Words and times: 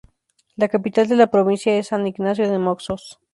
La 0.55 0.67
capital 0.67 1.07
de 1.07 1.15
la 1.15 1.27
provincia 1.29 1.77
es 1.77 1.89
San 1.89 2.07
Ignacio 2.07 2.49
de 2.49 2.57
Moxos. 2.57 3.19